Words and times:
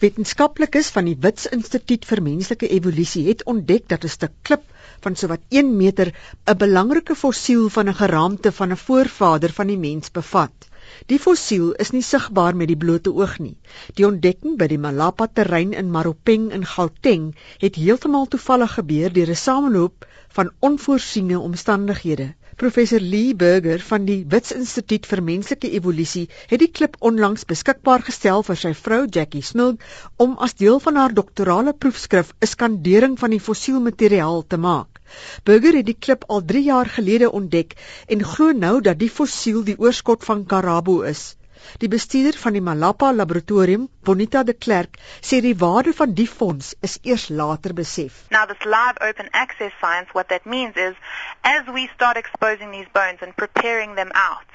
Wetenskaplikes 0.00 0.86
van 0.94 1.04
die 1.10 1.16
Wits 1.24 1.42
Instituut 1.54 2.06
vir 2.08 2.20
Menslike 2.24 2.68
Evolusie 2.72 3.24
het 3.26 3.42
ontdek 3.52 3.82
dat 3.92 4.04
'n 4.06 4.12
stuk 4.12 4.32
klip 4.48 4.62
van 5.06 5.16
sowat 5.22 5.42
1 5.60 5.74
meter 5.80 6.10
'n 6.52 6.56
belangrike 6.62 7.16
fossiel 7.22 7.68
van 7.74 7.90
'n 7.92 7.98
geraamte 7.98 8.52
van 8.60 8.72
'n 8.72 8.80
voorvader 8.84 9.52
van 9.58 9.66
die 9.66 9.76
mens 9.82 10.10
bevat. 10.10 10.68
Die 11.12 11.18
fossiel 11.26 11.72
is 11.84 11.92
nie 11.96 12.02
sigbaar 12.02 12.56
met 12.56 12.72
die 12.72 12.80
blote 12.86 13.12
oog 13.12 13.38
nie. 13.38 13.56
Die 13.94 14.06
ontdekking 14.06 14.56
by 14.56 14.70
die 14.72 14.80
Malapa-terrein 14.86 15.76
in 15.82 15.90
Maropeng 15.90 16.50
in 16.50 16.64
Gauteng 16.64 17.34
het 17.58 17.74
heeltemal 17.74 18.26
toevallig 18.26 18.74
gebeur 18.80 19.12
deur 19.12 19.36
'n 19.36 19.42
sameloop 19.44 20.06
van 20.28 20.52
onvoorsiene 20.60 21.38
omstandighede. 21.38 22.34
Professor 22.60 23.00
Lee 23.00 23.34
Burger 23.34 23.80
van 23.80 24.02
die 24.04 24.18
Wits 24.32 24.52
Instituut 24.52 25.06
vir 25.08 25.22
Menslike 25.24 25.68
Evolusie 25.78 26.26
het 26.50 26.60
die 26.60 26.68
klip 26.78 26.98
onlangs 27.10 27.46
beskikbaar 27.52 28.04
gestel 28.08 28.44
vir 28.48 28.58
sy 28.62 28.72
vrou 28.80 28.98
Jackie 29.16 29.40
Smilk 29.50 29.86
om 30.24 30.34
as 30.46 30.52
deel 30.58 30.76
van 30.86 31.00
haar 31.00 31.14
doktorale 31.20 31.72
proefskrif 31.84 32.34
'n 32.36 32.50
skandering 32.52 33.16
van 33.22 33.32
die 33.32 33.40
fossielmateriaal 33.46 34.44
te 34.44 34.60
maak. 34.66 35.00
Burger 35.48 35.80
het 35.80 35.88
die 35.88 35.96
klip 36.08 36.28
al 36.28 36.44
3 36.52 36.64
jaar 36.68 36.92
gelede 36.98 37.32
ontdek 37.40 37.76
en 38.12 38.28
glo 38.34 38.52
nou 38.52 38.76
dat 38.90 39.00
die 39.00 39.14
fossiel 39.18 39.64
die 39.64 39.80
oorskot 39.80 40.28
van 40.28 40.44
Karabo 40.44 41.00
is. 41.16 41.39
Die 41.78 41.88
bestuurder 41.88 42.38
van 42.38 42.52
die 42.52 42.62
Malapa 42.62 43.12
laboratorium, 43.12 43.88
Bonita 44.02 44.42
de 44.42 44.54
Klerk, 44.54 44.98
sê 45.20 45.40
die 45.40 45.56
waarde 45.56 45.92
van 45.92 46.14
die 46.14 46.28
fonds 46.28 46.74
is 46.80 46.98
eers 47.02 47.28
later 47.28 47.74
besef. 47.74 48.24
Now 48.30 48.46
this 48.46 48.64
live 48.64 49.00
open 49.00 49.28
access 49.32 49.72
science 49.80 50.12
what 50.12 50.28
that 50.28 50.46
means 50.46 50.76
is 50.76 50.94
as 51.42 51.66
we 51.74 51.88
start 51.94 52.16
exposing 52.16 52.70
these 52.70 52.88
bones 52.92 53.20
and 53.22 53.36
preparing 53.36 53.94
them 53.94 54.10
out 54.14 54.50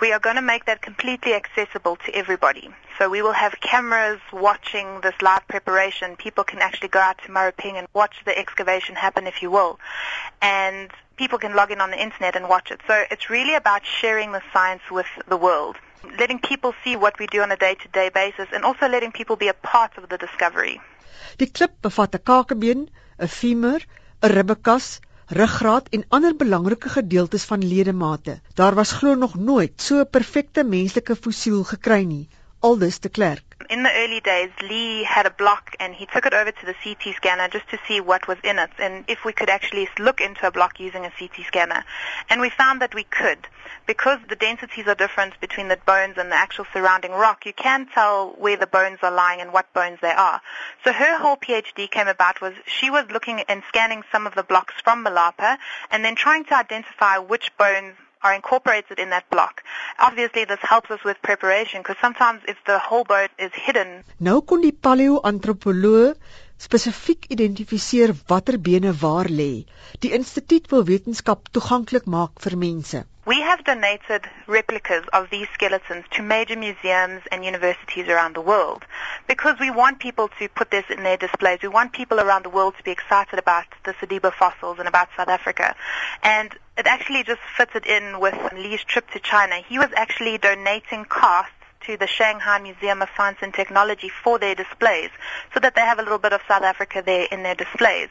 we 0.00 0.12
are 0.12 0.18
going 0.18 0.36
to 0.36 0.42
make 0.42 0.64
that 0.66 0.82
completely 0.82 1.34
accessible 1.34 1.96
to 1.96 2.14
everybody. 2.14 2.68
So 2.98 3.08
we 3.08 3.22
will 3.22 3.32
have 3.32 3.60
cameras 3.60 4.20
watching 4.32 5.00
this 5.02 5.14
live 5.22 5.46
preparation. 5.48 6.16
People 6.16 6.44
can 6.44 6.60
actually 6.60 6.88
go 6.88 6.98
out 6.98 7.18
to 7.24 7.30
Maruping 7.30 7.76
and 7.76 7.86
watch 7.92 8.16
the 8.24 8.36
excavation 8.36 8.94
happen, 8.96 9.26
if 9.26 9.42
you 9.42 9.50
will. 9.50 9.78
And 10.42 10.90
people 11.16 11.38
can 11.38 11.54
log 11.54 11.70
in 11.70 11.80
on 11.80 11.90
the 11.90 12.00
internet 12.06 12.36
and 12.36 12.48
watch 12.48 12.70
it. 12.70 12.80
So 12.86 12.94
it's 13.10 13.30
really 13.30 13.54
about 13.54 13.82
sharing 14.00 14.32
the 14.32 14.42
science 14.52 14.82
with 14.90 15.06
the 15.28 15.36
world, 15.36 15.76
letting 16.18 16.40
people 16.40 16.72
see 16.84 16.96
what 16.96 17.18
we 17.18 17.26
do 17.26 17.40
on 17.42 17.50
a 17.50 17.56
day-to-day 17.56 18.10
basis, 18.10 18.48
and 18.52 18.64
also 18.64 18.88
letting 18.88 19.12
people 19.12 19.36
be 19.36 19.48
a 19.48 19.58
part 19.72 19.92
of 19.98 20.08
the 20.08 20.18
discovery. 20.26 20.80
Die 21.38 21.50
klip 21.50 21.72
bevat 21.80 22.14
'n 22.14 22.22
kakebeen, 22.22 22.88
'n 23.18 23.28
femur, 23.28 23.80
'n 24.22 24.30
ribbekas, 24.36 25.00
ruggraat 25.26 25.88
en 25.88 26.04
ander 26.08 26.36
belangrike 26.36 26.88
gedeeltes 26.88 27.44
van 27.44 27.64
ledemate. 27.64 28.40
Daar 28.54 28.74
was 28.74 28.92
glo 28.92 29.14
nog 29.14 29.34
nooit 29.34 29.82
so 29.82 30.00
'n 30.00 30.10
perfekte 30.10 30.64
menslike 30.64 31.16
fossiel 31.16 31.64
gekry 31.64 32.04
nie. 32.04 32.28
Aldus 32.64 32.98
te 32.98 33.10
Klerk. 33.10 33.44
In 33.68 33.82
the 33.82 33.92
early 33.92 34.20
days, 34.20 34.50
Lee 34.62 35.04
had 35.04 35.26
a 35.26 35.30
block 35.30 35.76
and 35.78 35.94
he 35.94 36.06
took 36.06 36.24
it 36.24 36.32
over 36.32 36.50
to 36.50 36.64
the 36.64 36.74
CT 36.82 37.14
scanner 37.14 37.46
just 37.46 37.68
to 37.68 37.78
see 37.86 38.00
what 38.00 38.26
was 38.26 38.38
in 38.42 38.58
it 38.58 38.70
and 38.78 39.04
if 39.06 39.22
we 39.22 39.34
could 39.34 39.50
actually 39.50 39.86
look 39.98 40.18
into 40.22 40.46
a 40.46 40.50
block 40.50 40.80
using 40.80 41.04
a 41.04 41.10
CT 41.10 41.44
scanner. 41.46 41.84
And 42.30 42.40
we 42.40 42.48
found 42.48 42.80
that 42.80 42.94
we 42.94 43.04
could. 43.04 43.46
Because 43.86 44.18
the 44.30 44.36
densities 44.36 44.86
are 44.86 44.94
different 44.94 45.38
between 45.42 45.68
the 45.68 45.76
bones 45.76 46.14
and 46.16 46.32
the 46.32 46.36
actual 46.36 46.64
surrounding 46.72 47.12
rock, 47.12 47.44
you 47.44 47.52
can 47.52 47.86
tell 47.86 48.30
where 48.38 48.56
the 48.56 48.66
bones 48.66 49.00
are 49.02 49.12
lying 49.12 49.42
and 49.42 49.52
what 49.52 49.70
bones 49.74 49.98
they 50.00 50.12
are. 50.12 50.40
So 50.84 50.92
her 50.94 51.18
whole 51.18 51.36
PhD 51.36 51.90
came 51.90 52.08
about 52.08 52.40
was 52.40 52.54
she 52.64 52.88
was 52.88 53.04
looking 53.10 53.40
and 53.46 53.62
scanning 53.68 54.04
some 54.10 54.26
of 54.26 54.34
the 54.34 54.42
blocks 54.42 54.72
from 54.82 55.04
Malapa 55.04 55.58
and 55.90 56.02
then 56.02 56.16
trying 56.16 56.46
to 56.46 56.56
identify 56.56 57.18
which 57.18 57.54
bones 57.58 57.94
are 58.24 58.34
incorporated 58.34 58.98
in 58.98 59.10
that 59.10 59.28
block. 59.30 59.62
Obviously 59.98 60.44
this 60.44 60.64
helps 60.72 60.90
us 60.90 61.04
with 61.04 61.20
preparation 61.22 61.82
because 61.82 62.00
sometimes 62.00 62.40
if 62.48 62.56
the 62.66 62.78
whole 62.78 63.04
bone 63.04 63.32
is 63.38 63.52
hidden. 63.66 64.02
Nou 64.18 64.40
kon 64.42 64.64
die 64.64 64.74
paleoantropoloog 64.88 66.16
spesifiek 66.66 67.26
identifiseer 67.36 68.14
watter 68.30 68.58
bene 68.68 68.94
waar 69.04 69.28
lê. 69.40 69.64
Die 70.02 70.12
instituut 70.18 70.70
wil 70.72 70.86
wetenskap 70.90 71.50
toeganklik 71.52 72.06
maak 72.16 72.40
vir 72.46 72.56
mense. 72.66 73.04
We 73.26 73.40
have 73.40 73.64
donated 73.64 74.28
replicas 74.46 75.06
of 75.14 75.30
these 75.30 75.48
skeletons 75.54 76.04
to 76.10 76.22
major 76.22 76.56
museums 76.56 77.22
and 77.32 77.42
universities 77.42 78.06
around 78.06 78.36
the 78.36 78.42
world 78.42 78.84
because 79.26 79.56
we 79.58 79.70
want 79.70 79.98
people 79.98 80.28
to 80.38 80.48
put 80.50 80.70
this 80.70 80.84
in 80.90 81.04
their 81.04 81.16
displays. 81.16 81.60
We 81.62 81.68
want 81.68 81.94
people 81.94 82.20
around 82.20 82.44
the 82.44 82.50
world 82.50 82.74
to 82.76 82.82
be 82.82 82.90
excited 82.90 83.38
about 83.38 83.64
the 83.84 83.94
Sediba 83.94 84.30
fossils 84.30 84.78
and 84.78 84.86
about 84.86 85.08
South 85.16 85.28
Africa. 85.28 85.74
And 86.22 86.52
it 86.76 86.86
actually 86.86 87.22
just 87.22 87.40
fitted 87.56 87.86
in 87.86 88.20
with 88.20 88.34
Lee's 88.52 88.84
trip 88.84 89.10
to 89.12 89.20
China. 89.20 89.56
He 89.66 89.78
was 89.78 89.88
actually 89.96 90.36
donating 90.36 91.06
casts 91.06 91.54
to 91.86 91.96
the 91.96 92.06
Shanghai 92.06 92.58
Museum 92.58 93.00
of 93.00 93.08
Science 93.16 93.38
and 93.40 93.54
Technology 93.54 94.10
for 94.22 94.38
their 94.38 94.54
displays 94.54 95.10
so 95.54 95.60
that 95.60 95.74
they 95.74 95.80
have 95.80 95.98
a 95.98 96.02
little 96.02 96.18
bit 96.18 96.34
of 96.34 96.42
South 96.46 96.62
Africa 96.62 97.02
there 97.04 97.26
in 97.32 97.42
their 97.42 97.54
displays. 97.54 98.10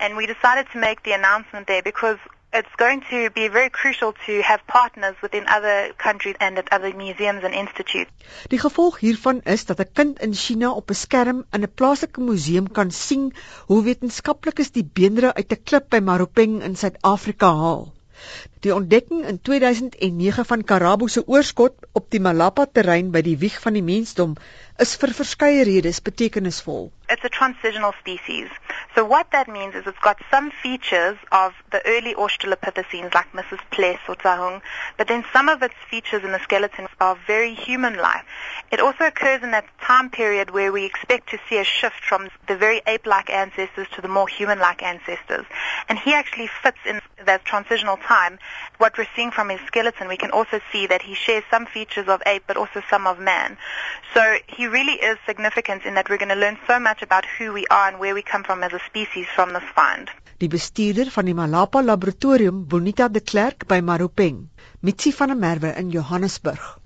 And 0.00 0.18
we 0.18 0.26
decided 0.26 0.66
to 0.72 0.78
make 0.78 1.02
the 1.02 1.12
announcement 1.12 1.66
there 1.66 1.82
because 1.82 2.18
it's 2.52 2.74
going 2.76 3.02
to 3.10 3.30
be 3.30 3.48
very 3.48 3.70
crucial 3.70 4.12
to 4.26 4.42
have 4.42 4.66
partners 4.66 5.14
within 5.22 5.46
other 5.46 5.92
countries 5.98 6.36
and 6.40 6.58
at 6.58 6.72
other 6.72 6.92
museums 6.92 7.44
and 7.44 7.54
institutes. 7.54 8.10
Die 8.50 8.58
gevolg 8.58 8.98
hiervan 8.98 9.40
is 9.44 9.64
dat 9.66 9.80
'n 9.80 9.92
kind 9.92 10.18
in 10.18 10.34
China 10.34 10.72
op 10.72 10.90
'n 10.90 11.00
skerm 11.02 11.44
in 11.52 11.62
'n 11.62 11.74
plaaslike 11.74 12.20
museum 12.20 12.72
kan 12.78 12.90
sien 12.90 13.32
hoe 13.66 13.84
wetenskaplikes 13.84 14.70
die 14.70 14.84
beenderre 14.84 15.34
uit 15.34 15.52
'n 15.52 15.62
klip 15.62 15.88
by 15.88 16.00
Maropeng 16.00 16.62
in 16.62 16.76
Suid-Afrika 16.76 17.54
haal. 17.62 17.92
Die 18.64 18.74
ontdekking 18.74 19.24
in 19.26 19.40
2009 19.40 20.44
van 20.44 20.64
Karabo 20.64 21.06
se 21.06 21.22
oorskot 21.26 21.86
op 21.92 22.10
die 22.10 22.20
Malapa 22.20 22.66
terrein 22.66 23.10
by 23.10 23.22
die 23.22 23.38
wieg 23.38 23.60
van 23.60 23.72
die 23.72 23.82
mensdom 23.82 24.34
is 24.84 24.96
vir 24.96 25.14
verskeie 25.20 25.62
redes 25.64 26.02
betekenisvol. 26.02 26.90
It's 27.08 27.24
a 27.24 27.32
transitional 27.38 27.94
species. 28.00 28.50
So 29.00 29.06
what 29.06 29.30
that 29.30 29.48
means 29.48 29.74
is 29.74 29.86
it's 29.86 29.98
got 30.00 30.18
some 30.30 30.50
features 30.50 31.16
of 31.32 31.54
the 31.72 31.80
early 31.86 32.14
Australopithecines 32.16 33.14
like 33.14 33.32
Mrs. 33.32 33.60
Pless 33.70 33.98
or 34.06 34.14
Tahung, 34.14 34.60
but 34.98 35.08
then 35.08 35.24
some 35.32 35.48
of 35.48 35.62
its 35.62 35.72
features 35.90 36.22
in 36.22 36.32
the 36.32 36.38
skeleton 36.40 36.86
are 37.00 37.16
very 37.26 37.54
human-like. 37.54 38.26
It 38.70 38.78
also 38.78 39.04
occurs 39.04 39.42
in 39.42 39.52
that 39.52 39.64
time 39.80 40.10
period 40.10 40.50
where 40.50 40.70
we 40.70 40.84
expect 40.84 41.30
to 41.30 41.38
see 41.48 41.56
a 41.56 41.64
shift 41.64 42.04
from 42.06 42.28
the 42.46 42.58
very 42.58 42.82
ape-like 42.86 43.30
ancestors 43.30 43.88
to 43.94 44.02
the 44.02 44.08
more 44.08 44.28
human-like 44.28 44.82
ancestors. 44.82 45.46
And 45.88 45.98
he 45.98 46.12
actually 46.12 46.50
fits 46.62 46.80
in 46.84 47.00
that 47.24 47.46
transitional 47.46 47.96
time. 47.96 48.38
What 48.76 48.98
we're 48.98 49.06
seeing 49.16 49.30
from 49.30 49.48
his 49.48 49.60
skeleton, 49.66 50.08
we 50.08 50.18
can 50.18 50.30
also 50.30 50.60
see 50.70 50.86
that 50.88 51.00
he 51.00 51.14
shares 51.14 51.44
some 51.50 51.64
features 51.64 52.06
of 52.06 52.22
ape 52.26 52.44
but 52.46 52.58
also 52.58 52.82
some 52.90 53.06
of 53.06 53.18
man. 53.18 53.56
So 54.14 54.22
he 54.56 54.66
really 54.66 54.94
is 54.94 55.18
significant 55.26 55.84
in 55.84 55.94
that 55.94 56.08
we're 56.08 56.18
going 56.18 56.34
to 56.34 56.40
learn 56.44 56.58
so 56.66 56.80
much 56.80 57.02
about 57.02 57.24
who 57.38 57.52
we 57.52 57.66
are 57.70 57.88
and 57.88 58.00
where 58.00 58.14
we 58.14 58.22
come 58.22 58.42
from 58.42 58.64
as 58.64 58.72
a 58.72 58.80
species 58.86 59.26
from 59.36 59.52
this 59.52 59.62
find. 59.74 60.10
Die 60.40 60.48
bestuurder 60.48 61.10
van 61.10 61.26
die 61.26 61.34
Malapa 61.34 61.82
laboratorium, 61.82 62.66
Bonita 62.66 63.08
de 63.08 63.20
Klerk 63.20 63.68
by 63.68 63.80
Maropeng, 63.80 64.48
Mitsi 64.80 65.12
van 65.12 65.28
der 65.28 65.36
Merwe 65.36 65.76
in 65.76 65.90
Johannesburg. 65.90 66.79